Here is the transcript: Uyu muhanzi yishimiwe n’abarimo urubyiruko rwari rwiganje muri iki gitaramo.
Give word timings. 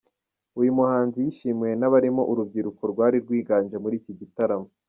Uyu 0.59 0.75
muhanzi 0.77 1.17
yishimiwe 1.25 1.71
n’abarimo 1.77 2.21
urubyiruko 2.31 2.81
rwari 2.91 3.17
rwiganje 3.23 3.75
muri 3.83 3.95
iki 3.99 4.13
gitaramo. 4.19 4.67